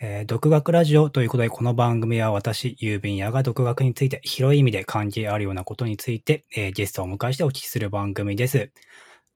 [0.00, 8.72] えー独学ラジオということで、この番組は私、郵便屋が独学について広い意味で関係あるようなことについて、えーゲストをお迎えしてお聞きする番組です。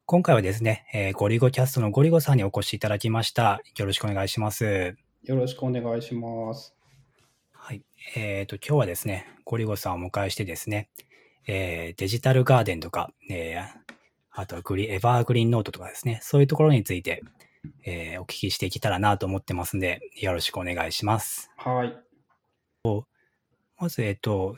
[0.06, 3.60] 今回はですね、えーゴリゴキャストのゴリゴさんにお越しいただきました。
[3.76, 4.96] よろしくお願いします。
[5.22, 6.75] よろしくお願いします。
[7.52, 7.82] はい。
[8.16, 10.88] えっ、と、今日はですね、ゴリゴさんをお迎えしてですね、
[11.46, 13.88] えーデジタルガーデンとか、えー
[14.30, 17.22] あとはグリエバーグリーンノートとかですね、そういうところについて、
[17.85, 21.50] えーお聞きしていけたらなと思ってますんで、よろしくお願いします。
[21.57, 21.96] はい。
[23.79, 24.57] まず、えっと、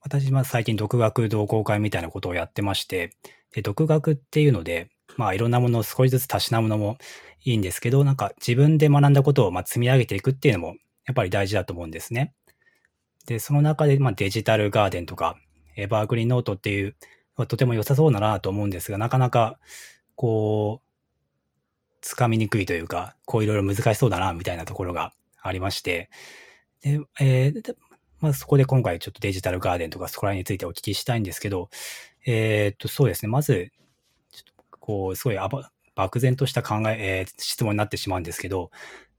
[0.00, 3.16] 私は最近独学同好会みたいなことをやってまして、
[3.52, 6.96] で、独学っていうので、まあいろんなものを少しずつたしなむのも
[7.44, 12.34] いいんですけど、なんか自分で学んだことをまあ積み上げていくっていうのもやっぱり大事だと思うんですね。
[13.26, 15.36] で、その中でまあデジタルガーデンとか、
[15.76, 16.96] エバーグリーンノートっていう、
[17.36, 19.58] まあとても良さそうだなと思うんですが、なかなか
[20.16, 20.91] こう、
[22.12, 26.10] つかみにくいというか、こういろいろ難しそうだなみたいなところがありまして、
[26.82, 27.74] で、えー
[28.20, 31.70] まあそこで今回ちょっとデジタルガーデンとかそこら辺についてお聞きしたいんですけど、
[32.26, 33.30] えーっと、そうですね。
[33.30, 33.72] まず、
[34.78, 35.38] こう、すごい
[35.94, 38.70] 漠然とした考え、えー質問になってしまうんですけど、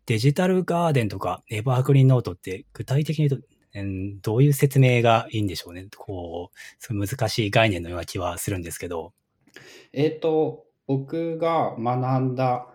[0.06, 3.48] デジタルガーデンとかエバーグリーンノートって具体的に言うと、
[4.22, 5.88] どういう説明がいいんでしょうね。
[5.98, 9.14] こう、すごい難しい概念のような気はするんですけど。
[9.94, 12.67] えっ、と、僕が学んだ、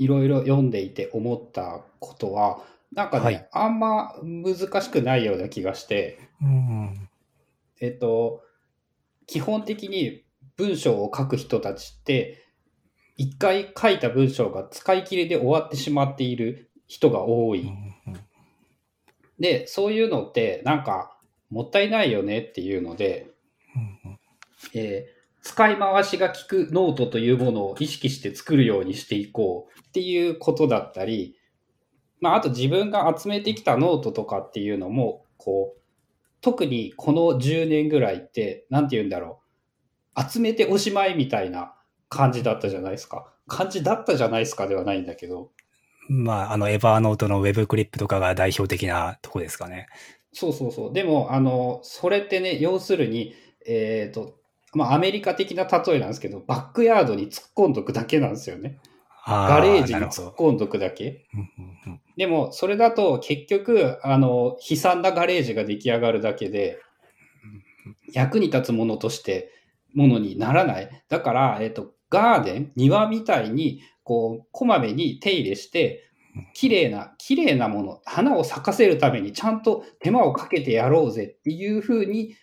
[0.00, 7.08] いろいろ読んでいて思ったことは、なんかね、はいあんま難しくないような気がして、うん。
[7.82, 8.42] えっ、と、
[9.26, 10.24] 基本的に
[10.56, 12.46] 文章を書く人たちって、
[13.18, 17.70] 一回書いた文章が使い切りで終わってしまっている人が多い。
[19.38, 21.14] で、そういうのって、なんか、
[21.50, 23.26] もったいないよねっていうので、
[24.74, 31.36] えー使い回しが効くノートというものを意識して作るようにしていこうっていうことだったり、
[32.20, 35.80] まあ、あと自分が集めてきたノートとかっていうのも、こう、
[36.42, 39.40] 特にこの10年ぐらいって、なんて言うんだろ
[40.16, 41.74] う、集めておしまいみたいな
[42.08, 43.32] 感じだったじゃないですか。
[43.48, 45.50] 感じだったじゃないですかではないんだけど、
[46.08, 49.86] まあ、あの、エバーノートのウェブクリップとかが代表的なとこですかね。
[50.32, 50.92] そうそうそう。
[50.92, 53.34] でも、あの、それってね、要するに、
[53.64, 54.39] えっ、と、
[54.72, 58.78] まあ、アメリカ的な例えなんですけど、バックヤードに突っ込んどくだけなんですよね。
[59.24, 61.26] あガレージに突っ込んどくだけ。
[62.16, 66.78] でも、それだと結局、あの、悲惨なガレージが出来上がるだけで、
[68.12, 69.52] 役に立つものとして、
[69.94, 71.04] ものにならない。
[71.08, 76.04] だから、えっ、と、ガーデン、庭みたいに、こう、こまめに手入れして、
[76.54, 82.36] 綺麗な、綺麗なもの、花を咲かせるためにちゃんと手間をかけてやろうぜっていうふうに、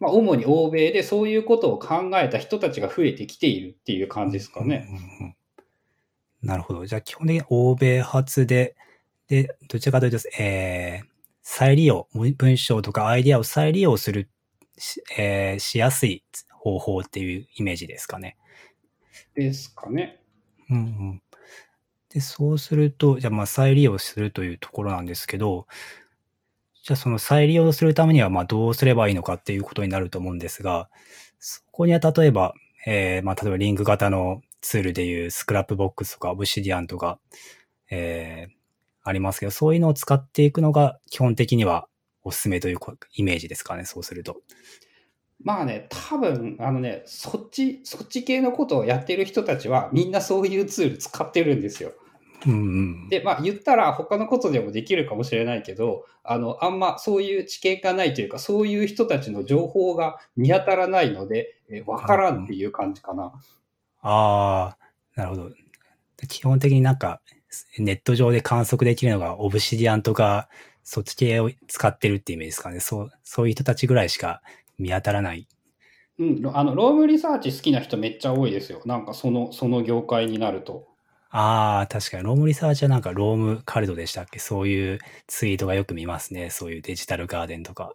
[0.00, 4.86] まあ、主に欧米でそういうことを考えた人たちが増えてきているっていう感じですかね。
[4.88, 5.34] うんうんうん
[6.42, 6.86] なるほど。
[6.86, 8.76] じゃあ基本的に欧米発で、
[9.26, 11.06] で、どちらかというと、えー、
[11.42, 14.28] 再利用、文章とかアイディアを再利用する
[14.78, 16.22] し,、えーしやすい
[16.52, 18.36] 方法っていうイメージですかね。
[19.34, 20.20] ですかね。
[20.70, 21.22] うんうん。
[22.10, 25.66] で、そうすると、じゃあまあ再利用するというところなんですけど、
[26.88, 30.88] じゃあその再利用するためにはまあどうすればいいのかっていうことになると思うんですが、
[31.38, 32.54] そこには例えば、
[32.86, 37.18] えーまあ例えばリンク型のツールでいうスクラップボックスとかオブシディアンとか、
[37.90, 38.52] えー
[39.04, 41.88] ありますけど、そういうのを使っていくのが基本的には
[42.22, 42.78] おすすめという
[43.14, 44.38] イメージですかね、そうすると。
[45.42, 51.92] まあね、多分、あのね、そっち、そっち系のことをやってる人たちは、みんなそういうツール使ってるんですよ。
[52.46, 52.56] うんう
[53.06, 53.08] ん。
[53.08, 63.32] で、まあ言ったら他のことでもできるかもしれないけど、あの、あんまそういう知見がないというか、そういう人たちの情報が見当たらないので、えわからんっていう感じかな。
[64.02, 64.78] ああ、
[65.16, 65.50] なるほど。
[66.28, 67.20] 基本的になんか、
[67.78, 70.48] ネット上で観測できるのがオブシディアンとか、
[70.82, 72.80] そっち系を使ってるってイメージですかね。
[72.80, 74.42] そう、そういう人たちぐらいしか
[74.78, 75.46] 見当たらない。
[76.18, 78.80] うん、あの、ロームリサーチ好きな人めっちゃ多いですよ。
[78.86, 80.87] なんかその、その業界になると。
[81.30, 84.38] ああ、確かにロームリサーチはなんか Roam Cult でしたっけ？
[84.38, 86.48] そういうツイートがよく見ますね。
[86.50, 87.92] そういうデジタルガーデンとか。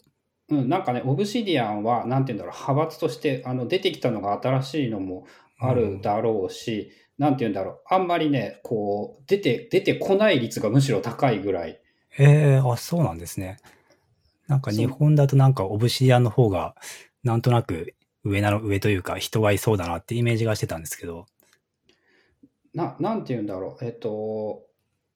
[0.50, 5.26] うん、なんかね、オブシディアンは、なんて言うんだろう、派閥として、あの、出てきたのが新しいのも
[5.58, 11.80] あるだろうし、なんて言うんだろう、あんまりね、こう、出て、出てこない率がむしろ高いぐらい。
[12.20, 13.58] ええあ、そうなんですね。
[14.48, 16.76] なんか日本だとなんかオブシディアンの方が、
[17.24, 21.26] なんとなく上なの、上というか人がいそうだなってイメージがしてたんですけど。
[22.74, 24.64] な、なんて言うんだろう、えっと、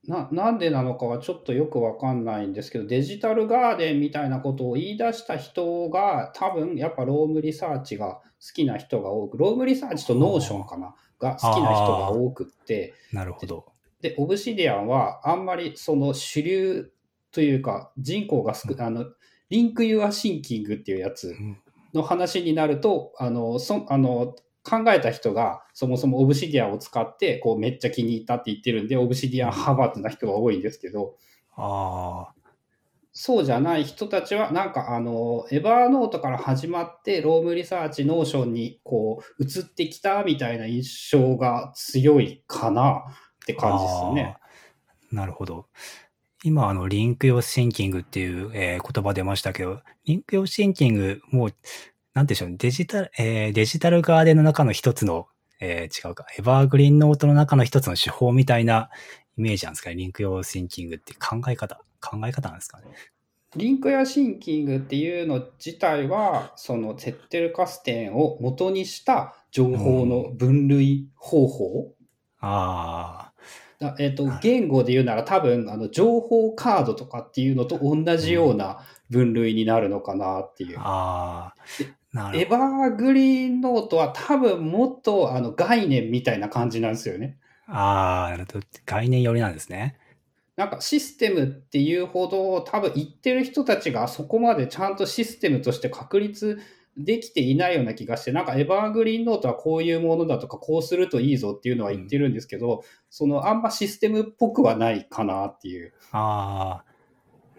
[0.08, 8.22] な、なんでなのかはちょっとよくわかんないんですけど、デジタルガーデンみたいなことを言い出した人が、多分やっぱロームリサーチが好
[8.54, 13.66] きな人が多く、ロームリサーチとノーションかな、が好きな人が多くって、なるほど。
[14.02, 16.92] で、オブシディアンはあんまりその主流
[17.32, 19.06] というか人口が少あの、
[19.50, 21.58] Link Your Thinking っていうやつうん。
[21.94, 24.36] の話になると、あの、そあの
[24.68, 31.16] 考えた人がそもそもオブシディアンを使ってこうめっちゃ気に入ったって言ってるんで、オブシディアン派閥な人が多いんですけど、
[31.56, 32.28] あ
[33.20, 43.60] そうじゃない人たちは、なんかあの、エバーノートから始まって、ロームリサーチ、ノーションにこう、移ってきたみたいな印象が強いかなってあ。
[43.60, 44.38] 感じですね。
[45.12, 45.66] なるほど。
[46.44, 51.54] 今、あの、リンク用シンキングっていう、えー言葉出ましたけど、リンク用シンキング、もう、
[52.18, 55.28] なんでしょうね、デジタル、えーデジタルガーデンの中の一つの、
[55.60, 58.90] えー違うか、エバーグリーンノートの中の一つの手法みたいな
[59.38, 62.86] イメージなんですかね、リンク用シンキングって考え方、考え方なんですかね。
[63.56, 71.94] リンクやシンキングっていうの自体は、そのゼッテルカステンを元にした情報の分類方法。
[72.40, 73.32] あ
[73.78, 78.80] だえっとはい言語で言うなら多分あの情報カードとかっていうのと同じような
[79.10, 80.80] 分類になるのかなっていう。
[80.80, 80.82] あ、。
[80.82, 81.96] ああ、なる
[82.34, 82.46] エ。
[82.46, 87.38] バーグリーンノートは多分もっとあの概念みたいな感じなんですよね。
[87.68, 88.66] ああ、なるほど。
[88.86, 89.98] 概念寄りなんですね。
[90.56, 96.60] なんかシステムっていうほど多分言ってる人たちがそこまでちゃんとシステムとして確立
[96.98, 105.94] できていないような気がして、なんかエバーグリーンノートはこういうものだとかこうするといいぞっていうのは言ってるんですけど、そのあんまシステムっぽくはないかなっていう。
[106.12, 106.86] ああ、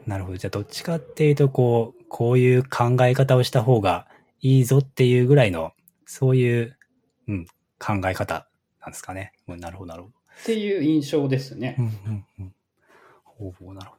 [0.07, 0.37] なるほど。
[0.39, 4.09] じゃあ、どっちかっていうと、こう、こういう考え方をした方が
[4.41, 5.73] いいぞっていうぐらいの、
[6.07, 6.77] そういう、
[7.27, 7.47] うん、
[7.79, 8.49] 考え方
[8.81, 9.33] なんですかね。
[9.47, 10.15] うん、なるほど、なるほど。
[10.43, 11.77] っていう印象ですね。
[11.79, 12.55] うん、うん、うん。
[13.25, 13.97] ほうほう、なるほ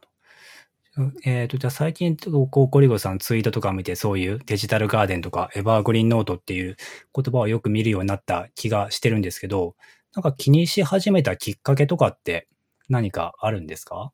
[1.24, 6.76] えっ、と、じゃあ最近、こう、コリゴさんツイートとか見て、そういうデジタルガーデンとか、エバーグリーンノートっていう
[7.14, 9.76] 言葉をよく見るようになった気がしてるんですけど、
[10.14, 12.48] なんか気にし始めたきっかけとかって
[12.88, 14.12] 何かあるんですか？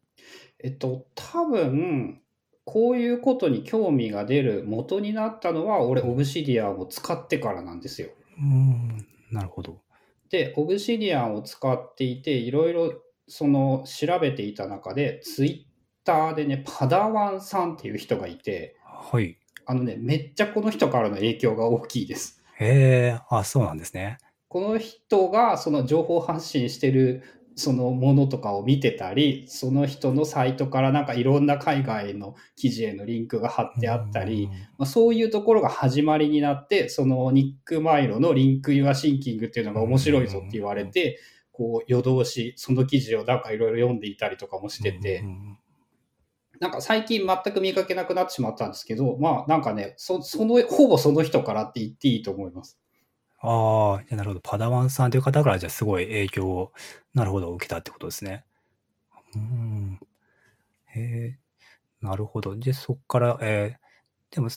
[0.62, 2.20] えっと、多分、
[2.66, 8.08] こういうことに興味が出る元になったのは、俺、オブシディアンを使ってからなんですよ。
[8.38, 9.80] うん、なるほど。
[10.30, 12.92] で、オブシディアンを使っていて、いろいろ
[13.28, 19.38] その調べていた中で、ツイッターでね、パダワンさんっていう人がいて、はい。
[19.64, 22.42] あのね、めっちゃこの人からの影響が大きいです。
[22.58, 24.19] へえ、あ、そうなんですね。
[24.48, 27.22] この人がその情報発信してる
[27.58, 41.19] そのものとかを見てたり、その人のサイトからなんかいろんな海外の記事へのリンクが貼ってあったり、まあ、そういうところが始まりになって、そのニック・マイロのリンク・ユア・シンキングっていうのが面白いぞって言われて、
[41.50, 45.25] こう夜通しその記事をなんかいろいろ読んでいたりとかもしてて。
[46.58, 52.79] なんか最近全く見かけなくなってしまったんですけど、まあなんかね、そその、ほぼその人からって言っていいと思います。
[53.46, 54.40] ああ、じゃあなるほど。
[54.40, 56.72] パダワンさんという方からじゃあすごい影響を、
[57.14, 58.44] なるほど、受けたってことですね。
[59.34, 60.00] うん。
[60.87, 61.38] へえ、
[62.00, 62.56] なるほど。
[62.56, 63.87] で、そっから、えー
[64.34, 64.48] でも、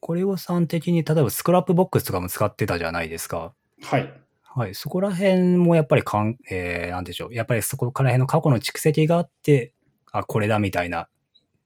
[0.00, 3.54] ごりゅごさん的に、例えば Scrapbox とかも使ってたじゃないですか。
[3.82, 4.12] はい。
[4.42, 4.74] はい。
[4.74, 7.34] そこら辺もやっぱりかん、えー、なんでしょう。
[7.34, 9.72] やっぱりそこから辺の過去の蓄積があって、
[10.12, 11.08] あ、これだみたいな、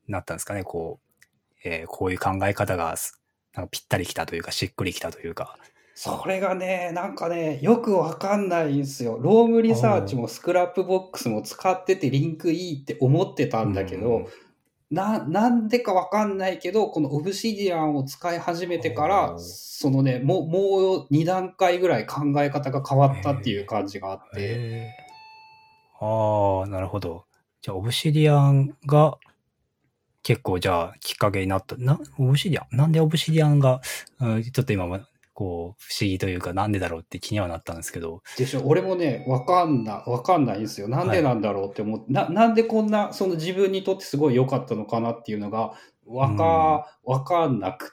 [0.09, 0.65] なったんですかね。
[0.65, 1.25] こう、
[1.65, 3.20] えーこういう考え方がす、
[3.55, 5.59] なんかぴったりきたというか、しっくりきたというか。
[6.00, 9.19] それがね、なんかね、よくわかんないんですよ。
[9.20, 14.27] Roam Research も Scrapbox も使っててリンクいいって思ってたんだけど、うん
[14.93, 24.94] な、なんでかわかんないけど、この Obsidian を使い始めてから、そのね、もう、もう2段階ぐらい考え方が変わったっていう感じがあって、
[26.01, 27.25] ああ、なるほど。
[27.61, 29.19] じゃあ、オブシディアンが
[30.22, 31.77] 結構じゃあきっかけになった。
[31.77, 32.77] な、オブシディアン？
[32.77, 33.81] なんでオブシディアンが、
[34.20, 35.01] うんちょっと今は
[35.39, 38.25] こう、不思議というか、なんでだろうって気にはなったんですけど。
[38.37, 40.89] でしょ俺もね、わかんな、わかんないんですよ。
[40.89, 45.75] なんでなんだろうって思って、な、なんでこんな、その自分にとってすごい良かったのかなっていうのが、
[46.09, 47.93] わか、わかんなく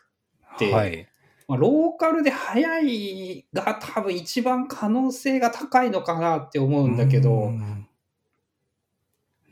[0.57, 1.07] ではい。
[1.47, 7.87] まあ、ローカルで早いが多分一番可能性が高いのかなって思うんだけうど、ん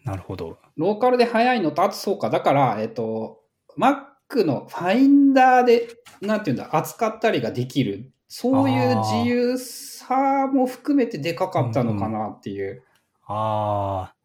[0.03, 0.57] なるほど。
[0.77, 3.43] ローカルで早いのと、あとそうか、だから、えっと、
[3.77, 4.12] Mac
[4.45, 5.89] のファインダーで、
[6.21, 8.11] なんていうんだ、扱ったりができる。
[8.27, 12.83] そういう自由さも含めてでかかったのかなっていう。
[13.27, 14.15] ああ、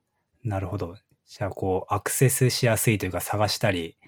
[0.45, 0.97] なるほど。
[1.27, 3.99] じゃあ、こう、アクセスしやすいというか、探したり、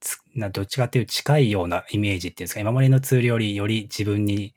[0.00, 4.54] つなどっちかっていう近いようなイメージっていうんですか、今までのツールよりより自分に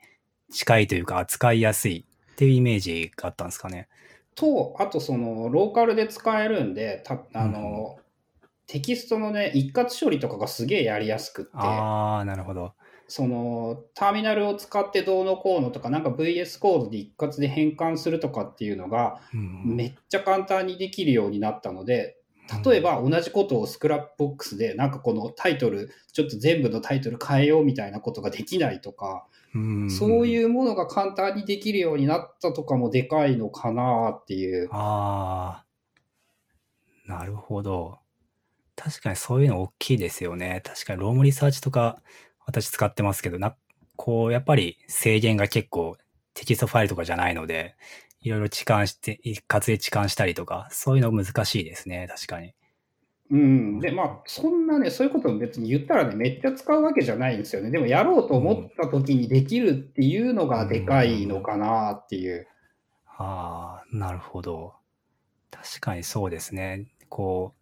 [0.51, 3.88] 近いというか、扱いやすいっていうイメージがあったんですかね。
[4.36, 7.98] と、あとその、ローカルで使えるんで、たあの、
[8.68, 11.51] テキストのね、一括処理とかがすげえやりやすくって。
[11.53, 12.74] ああ、なるほど。
[13.08, 22.18] そのターミナルを使ってどうのこうのとか、なんか VS コードで一括で変換するとかっていうのが、うんめっちゃ簡単にできるようになったので、
[22.65, 34.70] 例えば同じことを Scrapbox で、なんかこのタイトル、ちょっと全部のタイトル変えようみたいなことができないとか、うんそういうものが簡単にできるようになったとかもでかいのかなっていう。
[34.72, 35.65] あ
[37.08, 38.00] あ、なるほど。
[38.83, 40.61] 確かにそういうの大きいですよね。
[40.65, 42.01] 確かに Roam Research とか
[42.45, 43.55] 私使ってますけど、な、
[43.95, 45.97] こう、やっぱり制限が結構
[46.33, 47.75] テキストファイルとかじゃないので、
[48.21, 52.07] いろいろ置換して、一括で置換したりとか、そういうの難しいですね。
[52.09, 52.53] 確かに。
[53.29, 53.79] うん。
[53.79, 57.69] で、まあ、そんなね、そういうことも別に言ったらね、めっちゃ使うわけじゃないんですよね。
[57.69, 62.47] でも、やろうと思った時にできるっていうのがでかいのかなっていう。
[63.05, 64.73] ああ、なるほど。
[65.51, 66.88] 確かにそうですね。
[67.09, 67.61] こう、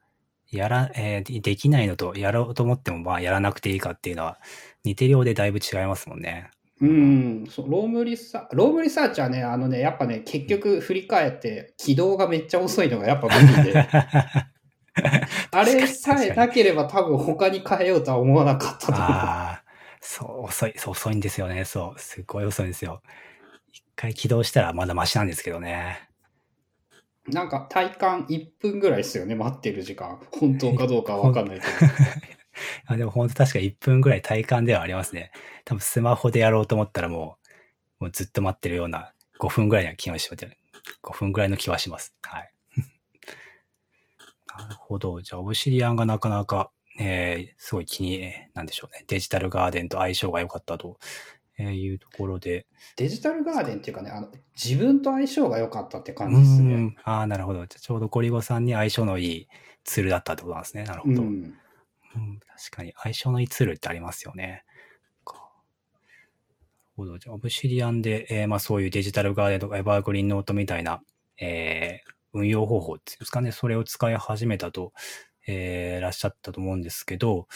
[0.51, 4.39] やら、えーできないのと、やろうと思っても、まあ、やらなくていいかっていうのは、
[4.83, 6.49] 似てるようでだいぶ違いますもんね。
[6.81, 13.87] うん、そうロームリサ Roam Research はね、あのね、やっぱね、結局振り返って、起動がめっちゃ遅いのがやっぱ無理で、
[15.51, 19.01] あれさえなければ多分他に変えようとは思わなかったと思う。
[19.01, 19.63] ああ、
[19.99, 21.65] そう、遅い、そう、遅いんですよね。
[21.65, 23.01] そう、すっごい遅いんですよ。
[23.73, 26.08] 一回起動したらまだマシなんですけどね。
[27.29, 30.19] なんか体感1分ぐらいですよね、待ってる時間。
[30.31, 31.71] 本当かどうかわかんないけど。
[32.87, 35.31] あでも本当確か1分ぐらい体感ではありますね。
[35.65, 37.37] 多分スマホでやろうと思ったらも
[37.99, 40.45] う、もうずっと待ってるような5分ぐらいの気がします。
[41.03, 42.15] 5分ぐらいの気はします。
[42.21, 42.53] はい。
[44.57, 45.21] なるほど。
[45.21, 49.05] じゃあ、オブシディアンがなかなか、えーすごい気に、なんでしょうね。
[49.07, 50.99] デジタルガーデンと相性が良かったと
[51.59, 52.65] えーいうところで。
[52.95, 56.75] デジタルガーデンっていうかね、あの自分と相性が良かったってう感じですね。
[56.75, 56.95] ん。
[57.03, 57.59] ああ、なるほど。
[57.59, 59.47] じゃあちょうどゴリゴさんに相性のいい
[59.83, 60.83] ツールだったってことなんですね。
[60.85, 61.21] なるほど。
[61.21, 61.53] うん。
[62.15, 64.63] うん、確かに相性のいいツールってありますよね。
[65.25, 65.51] かなる
[66.95, 67.19] ほど。
[67.19, 71.01] じゃあ、オブシディアンで、えーまあそういうデジタルガーデンとかエバーグリーンノートみたいな、
[71.39, 74.93] えー運用方法っていうんですかね、それを使い始めたと、
[75.47, 77.47] えーらっしゃったと思うんですけど、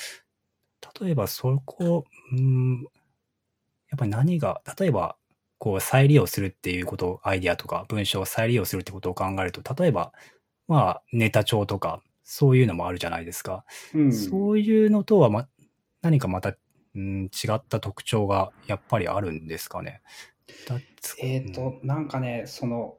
[1.00, 2.88] 例えばそこ、うん、
[3.94, 5.18] やっぱり何が、例えば、
[5.60, 10.14] こう再利用するっていうこと、アイディアとか文章を再利用するってことを考えると、例えば、
[10.68, 13.66] まあ、ネタ帳とか、そういうのもあるじゃないですか。
[13.94, 15.48] うん、そういうのとは、ま、
[16.02, 16.56] 何かまた、
[16.96, 20.02] うん、違った特徴がやっぱりあるんですかね。
[20.68, 20.80] だ
[21.22, 22.98] えっ、と、なんかね、その、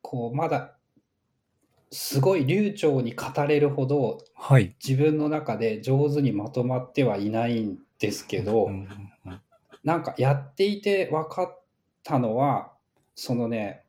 [0.00, 0.74] こう、まだ、
[1.90, 4.74] すごい流暢に語れるほど、はい。
[4.82, 9.10] 自分の中で上手にまとまってはいないんですけど、うんうん
[9.84, 11.62] なんかやっていて分かっ
[12.02, 12.72] たのは、
[13.14, 13.84] そのね、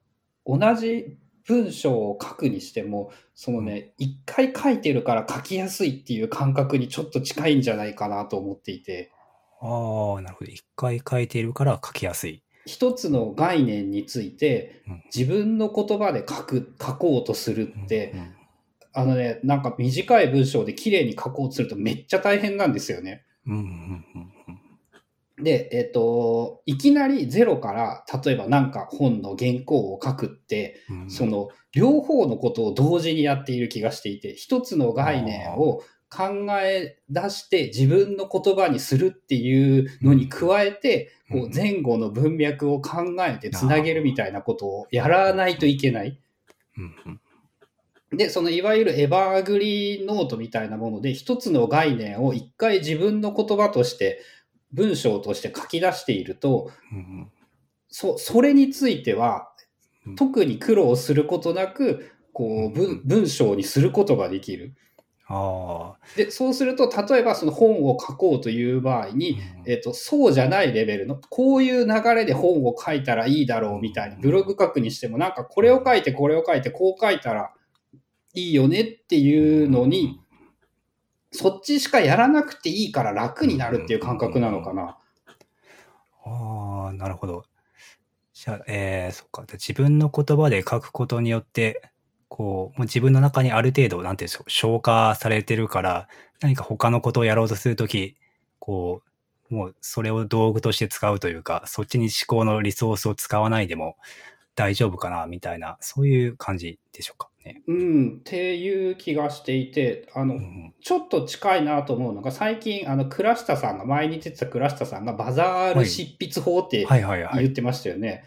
[0.46, 1.18] 同じ
[1.48, 9.12] 文章を書くにしても、そのね、一回書いてるから書きやすいっていう感覚にちょっと近いんじゃないかなと思っていて、
[9.60, 10.52] ああ、なるほど。
[10.52, 12.44] 一回書いているから書きやすい。
[12.66, 18.36] 一つの概念についてうん自分の言葉で書く、書こうとするってう、ん
[18.94, 23.24] あのね、なんか短い文章で綺麗に書こうとするとめっちゃ大変なんですよね。
[23.48, 24.61] うんうんうんうん
[25.42, 31.10] で、えっ、と、いきなりゼロから、例えばなんか本の原稿を書くって、うん。
[31.10, 41.42] その両方のことを同時にやっている気がしていて、一つの概念を考え出して自分の言葉にするっていうのに加えて、うん。
[41.42, 46.20] こう前後の文脈を考えてつなげるみたいなことをやらないといけない。
[48.14, 54.20] で、そのいわゆるエバーグリーンノートみたいなもので、一つの概念を一回自分の言葉として、
[54.74, 57.32] 文章として書き出していると、うん
[57.90, 59.52] そ、それについては
[60.06, 64.74] うん、特に苦労することなく、こう、うん文文章にすることができる。
[66.18, 77.54] で、そうすると、例えばその本を書こうという場合に、うんえっと、そうじゃないレベルの、こういう流れで本を書いたらいいだろうみたいに、ブログ書くにしても、なんかこれを書いて、これを書いて、こう書いたら
[78.34, 80.20] いいよねっていうのに、
[81.32, 84.98] そっちしかやらなくていいから楽になるっていう感覚なのかな。
[86.26, 87.46] ああ、なるほど。
[88.34, 89.46] じゃあ、えー、そっか。
[89.54, 91.90] 自分の言葉で書くことによって、
[92.28, 96.08] こう、もう自分の中にある程度、なんていうんでしょう、消化されてるから、
[96.42, 98.18] 何か他のことをやろうとするとき、
[98.60, 99.02] こ
[99.50, 103.98] う、もうそれを道具として使うというか、そっちに思考のリソースを使わないでも
[104.56, 107.64] 大丈夫かな、みたいな、そういう感じでしょうかね。
[107.68, 116.88] うん、っていう気がしていて、あの、うんちょっと近いなと思うのが、最近、あの、倉下さんが、前に出てた倉下さんが、バザール執筆法って。
[117.38, 118.24] 言ってましたよね。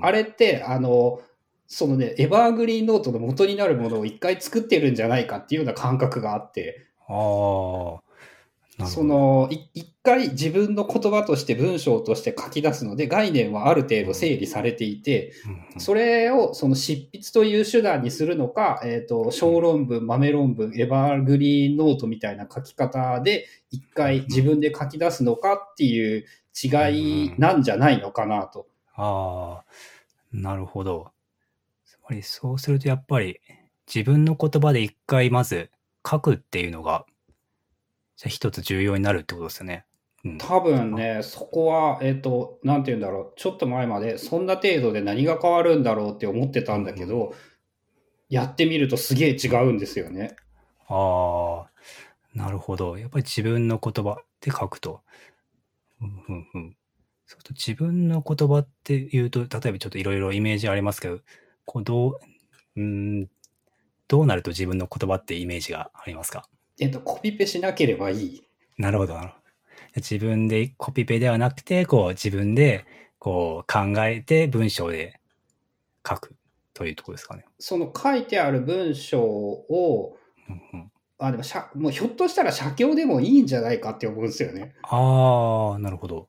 [0.00, 1.20] あれって、あの、
[1.68, 8.00] そのね、エバーグリーンノートの元になるものを一回作ってるんじゃないかっていうような感覚があって、ああ、
[8.86, 15.32] そ、の、い一回自分の言葉として文章として書き出すので、概念はある程度整理されていて、
[15.78, 26.24] それをその執筆という手段にするのか、えっ、と、小論文、豆論文、エバーグリーンノートみたいな書き方で、一回自分で書き出すのかっていう
[26.60, 28.66] 違いなんじゃないのかなと。
[28.94, 29.64] ああ、
[30.32, 31.10] なるほど。
[31.84, 33.40] つまりそうするとやっぱり
[33.92, 35.70] 自分の言葉で一回まず
[36.08, 37.06] 書くっていうのが、
[38.22, 39.84] じゃあ一つ重要になるってことですよね。
[40.24, 47.34] うん、多分ね、そこは、えっ、と、なんて言うんだろう、ちょっと前までそんな程度で何が変わるんだろうって思ってたんだけど、
[48.28, 50.36] やってみるとすげえ違うんですよね。
[50.86, 51.70] ああ、
[52.32, 52.96] なるほど。
[52.96, 55.00] やっぱり自分の言葉で書くと。
[56.00, 56.76] うんうんうん。
[57.42, 61.18] と自分の言葉っていうと、例えばちょっといろいろイメージありますけど、
[61.64, 62.20] こうどう、
[62.76, 62.82] うー
[63.24, 63.30] ん、
[64.06, 66.46] どうなると自分の言葉ってイメージがありますか？
[66.80, 68.42] えっ、と、コピペしなければいい。
[68.78, 69.18] なるほど。
[69.96, 72.86] 自分でコピペではなくて、こう自分で
[73.18, 75.20] こう考えて文章で
[76.06, 76.34] 書く
[76.74, 77.44] というところですかね。
[77.58, 80.16] その書いてある文章を、
[80.48, 84.74] うんうん、あ、でもしゃ、もうひょっとしたら写経でもいいんじゃないかって思うんですよね。
[84.82, 86.28] ああ、なるほど。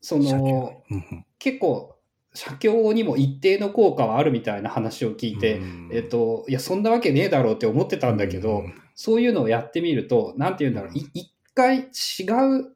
[0.00, 1.94] その、うんうん結構、
[2.34, 12.74] 写経にも一定の効果はあるみたいな話を聞いて、うんえっと、いや、そんなわけねえだろうって思ってたんだけど、うんそういうのをやってみると、なんて言うんだろう、い一回違う、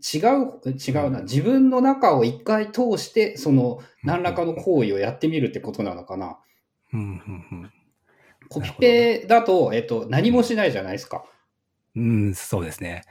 [0.00, 6.38] 違う、違うな、自分の中を一回通して、その、何らかの行為をやってみるってことなのかな。
[6.92, 7.72] うんうん
[8.48, 11.24] コピペだと、えっと、何もしないじゃないですか。
[11.96, 13.02] うん、うん、そうですね。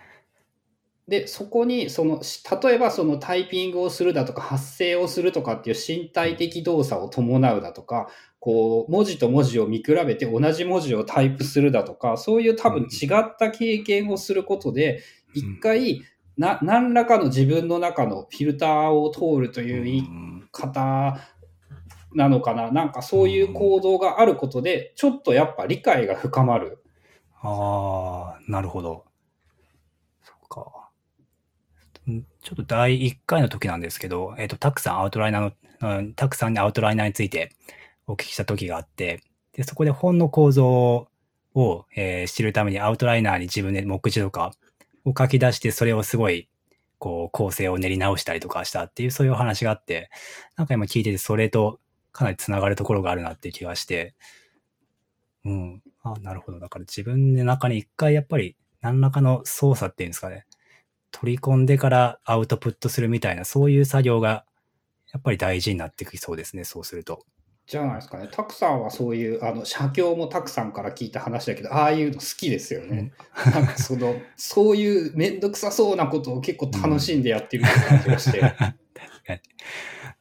[1.08, 8.08] で、そこに、その、し例えばそのタイピングをするだとか、発声をするとかっていう身体的動作を伴うだとか、
[8.40, 15.02] こう、文字と文字を見比べて同じ文字をタイプするだとか、そういう多分違った経験をすることで、
[15.34, 16.02] 一回、
[16.38, 21.20] な、何らかの自分の中のフィルターを通るという言いん方
[22.16, 22.72] なのかな。
[22.72, 26.84] なんかそういう行動があることで、ちょっとやっぱ理解が深まる。
[27.42, 29.06] ああ、なるほど。
[30.24, 30.83] そうか。
[32.08, 37.52] ちょっと第1回の時なんですけど、えっ、と、たくさんアウトライナーの、うん、たくさんにアウトライナーについて
[38.08, 39.22] お聞きした時があって、
[39.54, 41.08] で、そこで本の構造
[41.56, 44.54] を、えー知るためにアウトライナーに自分で目次とか
[45.06, 46.50] を書き出して、それをすごい、
[47.00, 50.10] こう、構成を練り直したりとかしたっていう、そういうお話があって、
[50.58, 51.80] なんか今聞いてて、それと
[52.12, 54.16] かなり繋がるところがあるなっていう気がして、
[55.46, 55.82] うん。
[56.04, 56.60] あ、なるほど。
[56.60, 60.46] だから自分の中に一回やっぱり何らかの操作っていうんですかね。
[61.14, 64.44] 取り込んでからアウトプットするみたいな、そういう作業が
[65.14, 66.66] やっぱり大事になってきそうですね。
[66.66, 67.24] そうすると。
[67.66, 68.28] じゃないですかね。
[68.30, 73.14] たくさんはそういう、あの、写経もたくさんから聞いた話だけど、ああいうの好きですよね。
[73.46, 78.40] なんかその、そういうめんどくさそうなことを結構楽しんでやってる感じがして。
[78.42, 79.40] 確かに。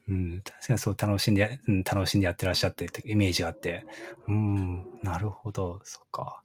[0.09, 3.87] うん、確かにそう楽しんでや、うん、楽しんでやってらっしゃってってイメージがあって。
[4.29, 5.81] うん、なるほど。
[5.85, 6.42] そっか。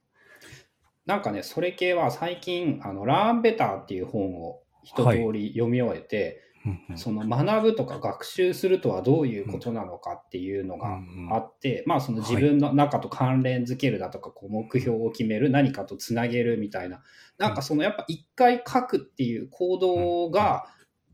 [1.08, 6.98] なんかね、それ系は最近、あの、ラーンベターっていう本を一通り読み終えて、うんうん。
[6.98, 17.00] その学ぶとか学習するとはどういうことなのかっていうのがうんあって、まあその自分の中と関連づけるだとか、こう目標を決める、何かとつなげるみたいな、
[17.38, 20.66] なんかそのやっぱ一回書くっていう行動が、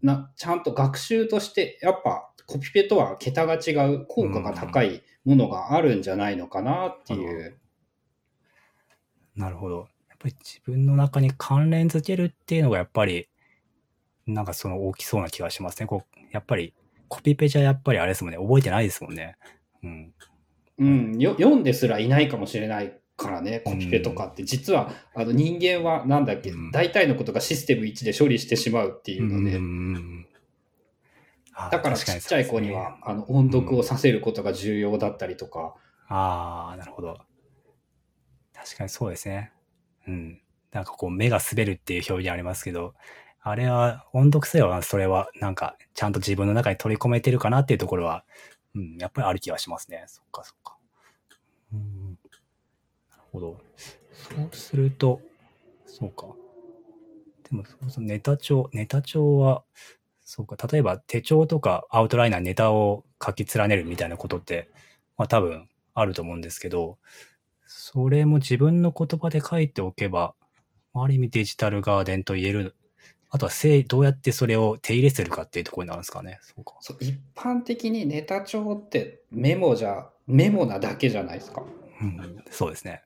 [0.03, 7.61] なちゃんと学習として、やっぱコピペとは桁が違う、効果が高いものがあるんじゃないのかなっていう。
[9.37, 9.89] なるほど。
[10.09, 13.29] やっぱり自分の中に関連づけるっていうのがやっぱり、
[14.27, 15.87] なんかその大きそうな気がしますね。
[15.87, 16.75] こう、やっぱり
[17.09, 18.39] コピペじゃやっぱりあれですもんね。
[18.39, 19.37] 覚えてないですもんね。
[19.83, 20.15] うん。
[20.77, 24.45] うん、よ読んですらいないかもしれないからね、コピペとかって。
[24.45, 30.27] 実は、あの人間はなんだっけ、うん大体のことがシステム1で処理してしまうっていうので、うん
[31.57, 35.75] あだからちっちゃい子には、あの音読をさせることが重要だったりとか、
[36.09, 37.19] ああ、なるほど。
[38.65, 39.53] 確かにそうですね。
[40.09, 40.41] うん。
[40.73, 42.95] なんかこう、目が滑るっていう表現ありますけど、
[43.43, 48.25] あれは、音読性は、それは、なんか、ちゃんと自分の中に取り込めてるかなっていうところは、
[48.75, 50.05] うん、やっぱりある気がしますね。
[50.07, 50.79] そっか、そっか。
[51.75, 52.19] うん。
[53.11, 53.61] なるほど。
[53.77, 55.21] そうすると、
[55.85, 56.29] そうか。
[57.51, 59.63] でも、そうそうネタ帳、ネタ帳は、
[60.23, 64.71] そうか、例えば手帳とかアウトライナーネタを書き連ねるみたいなことって、
[65.19, 66.99] まあ多分あると思うんですけど、
[67.67, 70.35] それも自分の言葉で書いておけば、
[70.95, 72.77] ある意味デジタルガーデンと言える。
[73.31, 76.39] あとはせい、どうやってそれを手入れするかっていうところになるんですかね。
[76.43, 76.75] そうか。
[76.81, 81.65] そう一般的にネタ帳ってメモじゃ、メモなだけじゃないですか。
[82.01, 83.03] うん、そうですね。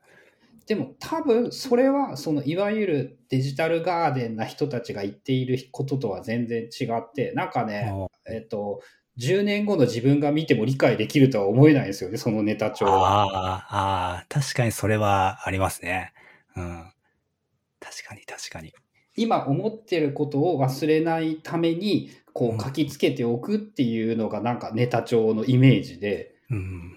[0.68, 7.90] でも多分それはそのいわゆるデジタルガーデンな人たちが言っていることとは全然違ってなんかね、
[8.30, 8.82] えっと
[9.18, 13.24] 10年後の自分が見ても理解できるとは思えないんですよねそのネタ帳は。
[13.24, 16.12] ああ、確かにそれはありますね。
[16.56, 16.92] うん。
[17.80, 18.72] 確かに確かに。
[19.16, 26.96] 今思ってることを忘れないためにこう書きつけておくっていうのがなんかネタ帳のイメージで、うん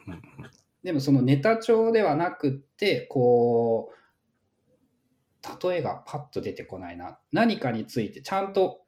[0.83, 8.80] でもそのネタ帳ではなくってこう例えがパッと出てこないな何かについてちゃんと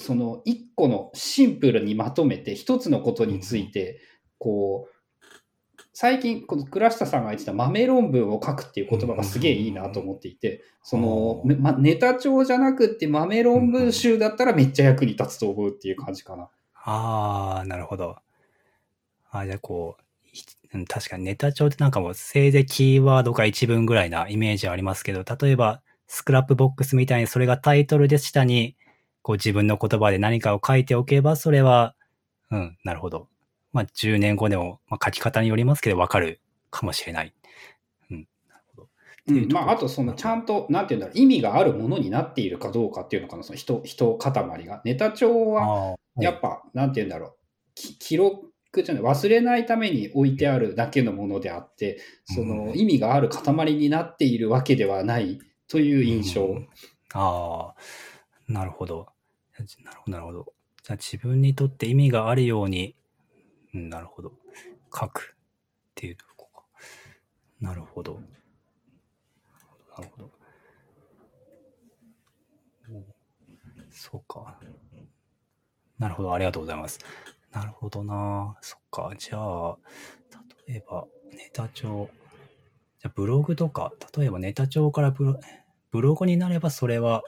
[0.00, 4.00] その一個のシンプルにまとめて一つのことについて
[4.38, 5.00] こう
[5.92, 16.48] 最近この倉下さんが言ってた豆論文を書くっていう言葉がすげえいいなと思っていてその、うんま、ネタ帳じゃなくって豆論文集だったらめっちゃ役に立つと思うっていう感じかな。
[16.82, 18.16] ああ、なるほど。
[19.30, 28.76] あじゃあこう、確かにネタ帳ってなんかもうせいぜいキーワードが一文ぐらいなイメージありますけど、例えばスクラップボックスみたいにそれがタイトルで下に
[29.22, 31.94] こう自分の言葉で何かを書いておけば、それは、
[32.50, 33.28] うん、なるほど。
[33.72, 37.34] まあ10年後でも、まあ、書き方によりますけどわかるかもしれない。
[38.10, 38.88] うん、なるほど。
[39.28, 44.32] うまあ、あとそのちゃんと、なんていうんだろう、意味があるものになっているかどうかっていうのかな、その人、人塊
[44.66, 44.82] が。
[44.84, 47.34] ネタ帳は、やっぱ、なんていうんだろう、
[47.74, 56.44] き記録じゃない、忘れないために置いてあるだけのものであって、そのうん意味がある塊になっているわけではないという印象。
[56.44, 56.68] うん
[57.12, 59.08] ああ、なるほど。
[59.84, 60.52] なるほど、なるほど。
[60.82, 62.96] じゃあ自分にとって意味があるように、
[63.74, 64.32] うん、なるほど。
[64.92, 65.38] 書くっ
[65.94, 66.64] ていうとこか。
[67.60, 68.20] なるほど。
[69.96, 70.30] なるほど。
[73.90, 74.58] そうか。
[75.98, 77.00] なるほど、ありがとうございます。
[77.52, 78.56] なるほどな。
[78.62, 79.12] そっか。
[79.18, 79.76] じゃあ、
[80.66, 82.08] 例えば、ネタ帳。
[83.00, 85.40] じゃあ、ブログとか、例えばネタ帳からブロ
[85.90, 87.22] ブログになればそれは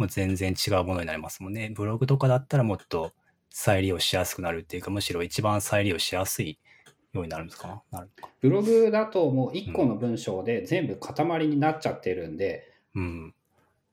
[0.00, 1.70] もう全然違うものになりますもんね。
[1.74, 3.12] ブログとかだったらもっと
[3.50, 6.58] 再利用しやすくなるっていうか、むしろ一番再利用しやすい
[7.12, 7.82] ようになるんですか？
[7.90, 8.08] なる。
[8.40, 13.34] ブログだともう一個の文章で全部塊になっちゃってるんで、うん。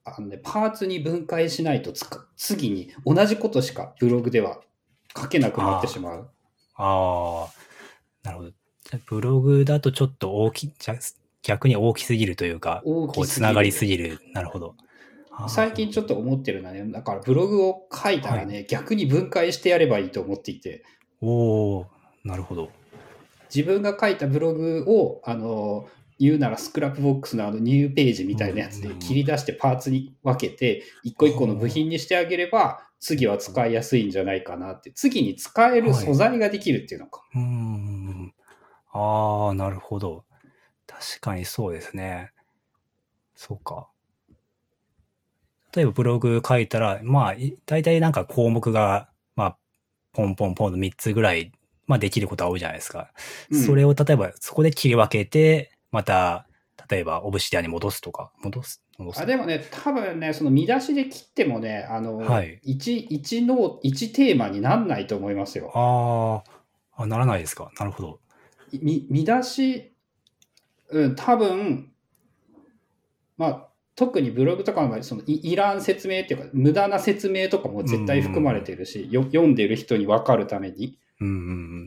[0.05, 1.91] あのね、パーツに分解しないと
[2.37, 4.61] 次に同じことしかブログでは
[5.13, 6.29] 書けなくなってしまう。
[6.75, 7.53] ああ、
[8.23, 8.51] なるほど。
[9.07, 10.95] ブログだとちょっと大き、じゃ
[11.41, 14.21] 逆に大きすぎるというか、こうつながりすぎる。
[14.31, 14.77] なるほど。
[15.47, 20.83] 最近ちょっと思ってるのはね、だからブログを書いたらね、逆に分解してやればいいと思っていて、
[21.21, 21.87] おお
[22.23, 22.69] なるほど。
[23.53, 25.87] 自分が書いたブログを、あの、
[26.19, 37.21] 言うなら Scrapbox のあの New Page みたいなやつで切り出してパーツに分けて、一個一個の部品にしてあげれば、次は使いやすいんじゃないかなって、次に使える素材ができるっていうのか。
[37.35, 38.33] うーん。
[38.91, 40.25] ああ、なるほど。
[40.87, 42.31] 確かにそうですね。
[43.35, 43.89] そうか。
[45.77, 49.57] 例えばブログ書いたら、まあ、い大体なんか項目が、まあ、
[50.11, 51.51] ポンポンポンの3つぐらい、
[51.85, 53.11] まあできることは多いじゃないですか。
[53.51, 56.47] うんそれを例えばそこで切り分けて、また、
[56.89, 65.71] 例えばオブシディアに戻すとか、戻す戻すあでもね、多分ね、その見出しで切ってもね、あの、はい一一の一テーマになんないと思いますよ。
[65.75, 67.71] あーあ、ならないですか？
[67.79, 68.19] なるほど。
[68.81, 69.93] み見出し、
[70.89, 71.91] うん、多分、
[73.37, 73.66] まあ、
[73.97, 80.99] 特にブログとかの場合、そのいいらん説明っていうか、無駄な説明とかも絶対含まれてるし、よ読んでる人に分かるために。
[81.19, 81.37] うんうんう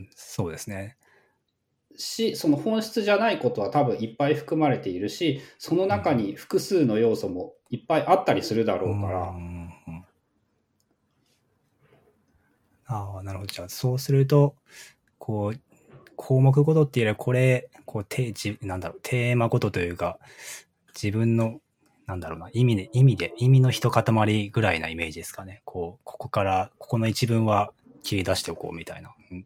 [0.01, 0.97] ん、そうですね。
[1.95, 10.05] し、その本質じゃないことは多分いっぱい含まれているし、その中に複数の要素もいっぱいあったりするだろうから、んうんうん
[12.91, 13.53] ああ、なるほど。
[13.53, 14.55] じゃあ、そうすると、
[15.17, 15.59] こう、
[16.17, 20.19] 項目ごとっていうよりは、これ、こう、テなんだろう、テーマごとというか、
[20.93, 21.61] 自分の、
[22.07, 25.61] なんだろうな、意味で、意味で、意味の一塊ぐらいなイメージですかね。
[25.65, 27.71] こう、ここから、ここの一文は
[28.03, 29.13] 切り出しておこうみたいな。
[29.31, 29.45] うん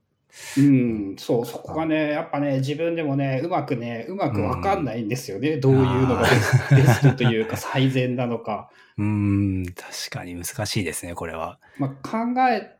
[0.58, 5.58] うん、そう、そこがね、やっぱね、自分でもね、うまくね、うまくわかんないんですよね。
[5.58, 6.24] どういうのが
[6.72, 8.70] ベストというか、最善なのか。
[8.98, 11.60] うーん、確かに難しいですね、これは。
[11.78, 12.18] まあ、考
[12.50, 12.76] え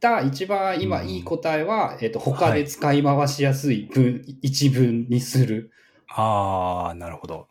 [0.00, 5.72] た一番今うんいい答えは、えっ、と、他ではい使い回しやすい文、一文にする。
[6.08, 7.49] ああ、なるほど。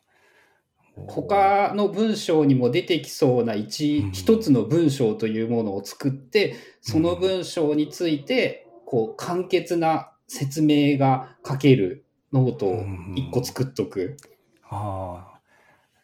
[1.07, 12.85] 他の文章にも出てきそうな一、うん一つの文章というものを作って、その文章について、こう、簡潔な説明が書けるノートを
[13.15, 14.17] 一個作っとく。
[14.63, 15.39] ああ、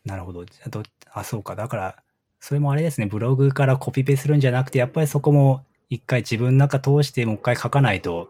[0.05, 0.45] なるほど。
[0.65, 1.55] あど、あ、そうか。
[1.55, 2.03] だから、
[2.39, 8.29] それもあれですね、ブログからコピペするんじゃなくて、やっぱりそこも一回自分の中通してもう一回書かないと、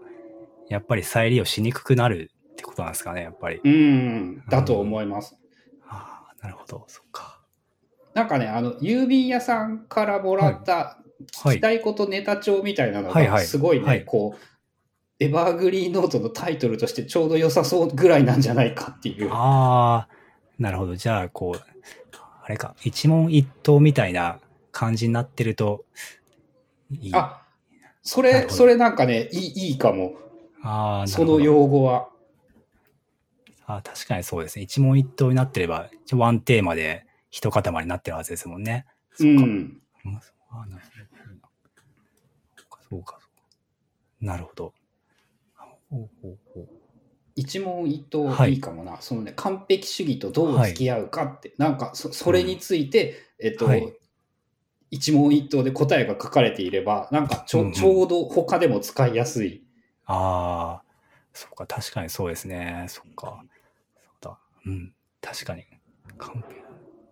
[0.70, 3.62] やっぱり再利用しにくくなるってことなんですかね、やっぱり。
[3.64, 5.38] うん、だと思います。
[6.46, 7.42] ああ、なるほど、そっか。
[8.14, 14.40] なんかね、あの、郵便屋さんからもらった、はい聞きたいことネタ帳みたいなのが、はいはいすごいね、はいこう、
[15.20, 19.30] エバーグリーンノートのタイトルとしてちょうど良さそうぐらいなんじゃないかっていう。
[19.32, 20.16] ああ、
[20.60, 20.96] なるほど。
[20.96, 21.62] じゃあ、こう、
[22.44, 24.40] あれか、一問一答みたいな
[24.72, 25.86] 感じになってると
[26.92, 27.12] いい。
[27.14, 27.42] あ、
[28.04, 30.16] それ、それなんかね、いいいいかも。
[30.62, 32.10] あーその用語は。
[33.68, 34.64] あ確かにそうですね。
[34.64, 38.86] 一問一答になってれば、ワンテーマで一塊になってるはずですもんね。
[39.14, 39.42] うそうか。
[39.42, 39.46] ん。
[39.46, 39.82] うん
[40.52, 41.46] あなるほど
[42.56, 43.20] そうか、そうか。
[44.22, 44.74] なるほど。
[45.90, 46.68] ほうほうほう
[47.36, 49.02] 一問一答はいいいかもな。
[49.02, 53.94] そのね、完璧主義とどう付き合うかって、なんかそ、それについて、えっと、はい
[54.92, 59.64] 一問一答で答えが書かれていれば、なんかちょ,、うんうんちょうど他でも使いやすい。
[60.06, 60.84] ああ、
[61.34, 62.86] そっか、確かにそうですね。
[62.88, 63.44] そっか。
[64.66, 65.64] そうん、確かに。
[66.18, 66.66] 完璧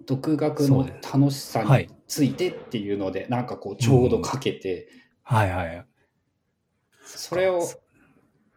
[0.06, 4.90] 独学の楽しさはいについてっていうので、なんかこう、ちょうど書けて、
[5.24, 5.86] はいはい。
[7.06, 7.62] それを、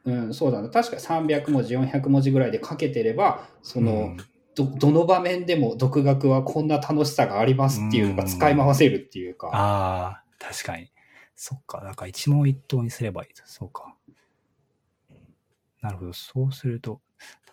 [0.04, 0.68] うん、そうだな。
[0.68, 4.16] 確か300文字、400文字ぐらいで書けてれば、その、うん
[4.56, 9.50] どどの場面でも独学はこんな楽しさがありますっていうのが使い回せるっていうか。
[9.52, 10.90] ああ、確かに。
[11.34, 11.82] そっか。
[11.84, 13.42] だから一問一答にすればいいと。
[13.44, 13.94] そうか。
[15.82, 16.12] なるほど。
[16.14, 17.02] そうすると、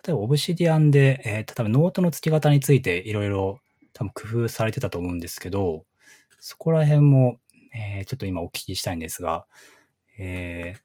[0.06, 3.60] 例えば Obsidian で、えー、例えばノートの付け方についていろいろ
[3.92, 5.84] 多分工夫されてたと思うんですけど、
[6.40, 7.38] そこら辺も、
[7.74, 9.46] えーちょっと今お聞きしたいんですが、
[10.18, 10.84] えー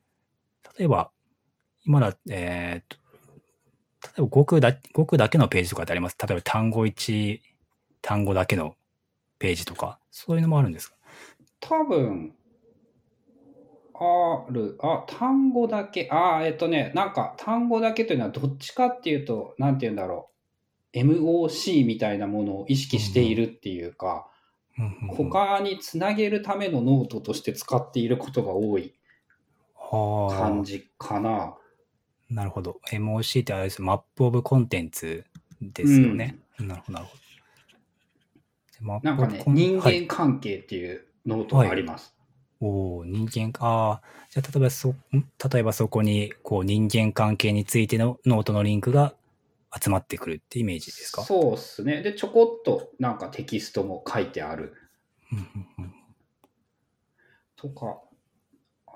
[0.78, 1.12] 例えば、
[1.86, 2.98] 今だ、えーと、
[4.08, 6.18] 例えば語句だ、語句だけのページとかってあります。
[6.26, 7.40] 例えば単語1、
[8.02, 8.76] 単語だけの
[9.40, 10.96] ページとか、そういうのもあるんですか？
[11.60, 12.34] 多分、
[14.00, 20.30] ある、あ、単語だけ、あ、えっとね、なんか単語だけというのはどっちかっていうと、なんて言うんだろ
[20.94, 20.98] う。
[20.98, 24.28] MOC みたいなものを意識しているっていうか、
[24.78, 28.94] うんうんうん他につなげるためのノートとして使っていることが多い
[29.76, 31.58] はあ感じかな。
[32.30, 32.80] なるほど。
[32.94, 35.26] MOC ってあれです Map of Contents
[35.62, 36.40] ですよね。
[36.60, 37.12] なるほど、なるほ
[38.86, 39.00] ど。
[39.04, 42.16] なんかね、人はい間関係っていうノートがあります。
[42.62, 44.96] おー人間、ああ、じゃあ例えばそ、ん？
[45.14, 49.14] 例えばそこに、こう人間関係についてのノートのリンクが
[49.82, 51.24] 集まってくるってイメージですか？
[51.24, 52.02] そうっすね。
[52.02, 54.74] で、ちょこっとなんかテキストも書いてある。
[57.56, 58.02] とか、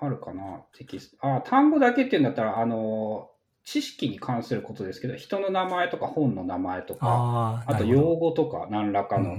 [0.02, 1.36] あるかな、テキスト。
[1.36, 3.30] あ、単語だけっていうんだったら、あの、
[3.66, 9.38] 知識に関することですけど、人の名前とか本の名前とか、ああ、あと用語とか何らかの、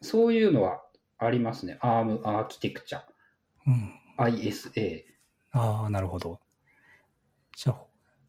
[0.00, 0.83] そういうのは
[1.18, 1.78] ありますね。
[1.80, 3.02] アームアーキテクチャ、
[3.66, 5.02] うんうん ISA。
[5.52, 6.40] ああ、なるほど。
[7.56, 7.82] じゃあ、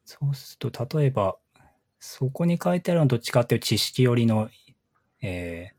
[0.04, 1.38] そうすると、例えば、
[2.00, 4.50] そこに書いてあるのはどっちかっていう知識寄りの、
[5.22, 5.76] えー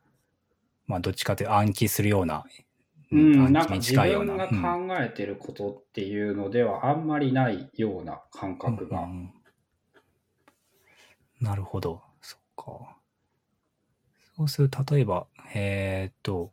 [0.86, 2.44] まあ、どっちかというと暗記するような、
[3.12, 3.94] うん、なんか自。
[3.94, 9.00] 分がうん考えてることっていうのではあんまりないような感覚が。
[9.02, 9.32] うんうん
[11.38, 12.02] なるほど。
[12.22, 12.96] そっか。
[14.36, 16.50] そうすると、例えば、えーっと、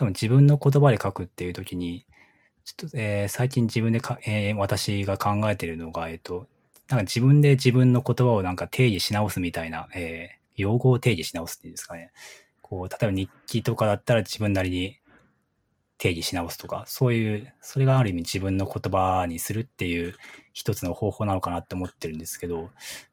[0.00, 2.06] 多分自分の言葉で書くっていう時に、
[2.64, 6.46] ちょっと、えー最近自分でか、えー私が考えてるのが、えーっと、
[6.88, 12.12] なんか自分で自分の言葉をなんか定義し直すみたいな、えー用語を定義し直すっていうんですかね。
[12.62, 14.98] こう、例えば日記とかだったら自分なりに
[15.98, 20.14] 定義し直すとか、そういう、それがある意味自分の言葉にするっていう
[20.54, 22.70] 一つの方法なのかなって思ってるんですけど、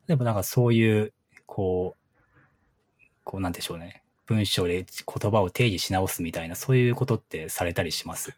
[0.07, 1.13] 例えばなんかそういう、
[1.45, 4.03] こう、こうなんでしょうね。
[4.27, 8.37] 文章で言葉を定義し直すみたいな、そういうことってされたりします？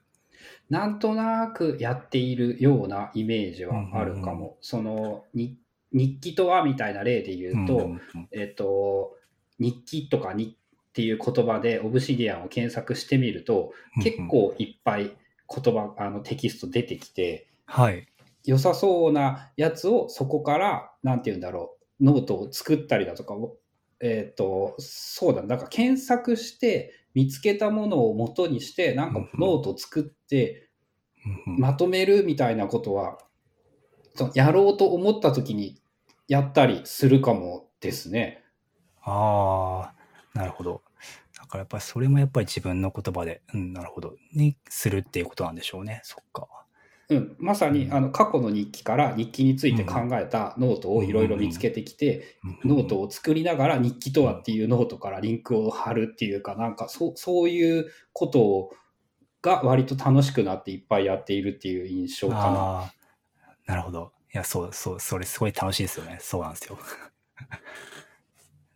[0.69, 4.33] なんとなくやっているようなイメージはあるかも。
[4.33, 5.57] うんうんそのに
[5.91, 9.15] 日記とはみたいな例で言うと、うんうんうんえっと、
[9.57, 10.55] 日記とかに
[10.89, 13.73] っていう言葉でオブシディアンを検索してみると、
[14.03, 15.17] 結構いっぱい
[15.51, 18.07] 言葉、あのテキスト出てきて、はい。
[18.45, 23.57] 良さそうなやつをそこから、なんて言うんだろう、ノートを作ったりだとかを、
[24.01, 30.69] えっ、と、そうだ、なんか検索して見つけたものを元にして、なんかノートを作って
[31.45, 33.17] まとめるみたいなことは、
[34.15, 35.81] そのやろうと思った時に
[36.27, 38.43] やったりするかもですね。
[39.01, 39.93] あ
[40.33, 40.81] あ、なるほど。
[41.37, 44.15] だからやっぱりそれもやっぱり自分の言葉で、うん、なるほど。
[44.33, 46.01] にするっていうことなんでしょうね。
[46.03, 46.47] そっか。
[47.09, 58.71] うん、まさにうんあの過去の日記から日記について考えたノートをいろいろ見つけてきて、ノートを作りながら日記とはっていうノートからリンクを貼るっていうかなんかそそういうことを
[59.41, 62.93] が割と楽しくなっていっぱいやっているっていう印象かな。
[63.65, 64.11] なるほど。
[64.33, 66.17] や、そう、そう、それすごい楽しいですよね。
[66.21, 66.77] そうなんですよ。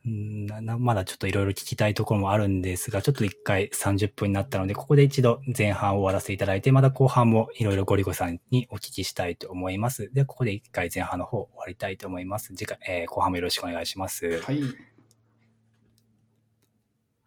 [0.06, 0.48] うん
[0.80, 10.10] まだちょっといろいろ聞きたいところもあるんですが、ちょっと一回30分になったので、ここで一度前半を終わらせていただいて、まだ後半もいろいろゴリゴさんにお聞きしたいと思います。
[10.14, 12.54] では、ここで一回前半の方終わりたいと思います。
[12.54, 14.42] 次回、えー後半もよろしくお願いします。
[14.42, 14.93] はい。